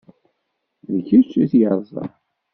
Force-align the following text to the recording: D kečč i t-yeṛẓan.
D 0.93 0.95
kečč 1.07 1.31
i 1.43 1.45
t-yeṛẓan. 1.51 2.11